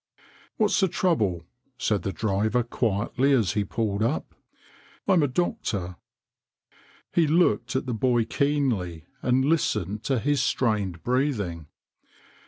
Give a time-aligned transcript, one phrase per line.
[0.57, 1.43] "What's the trouble?"
[1.77, 4.33] said the driver quietly as he pulled up.
[5.07, 5.95] "I'm a doctor."
[7.13, 11.67] He looked at the boy keenly and listened to his strained breathing.